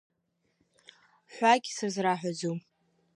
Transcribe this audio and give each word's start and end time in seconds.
Ҳәагь 1.33 1.67
сызраҳәаӡом. 1.75 2.59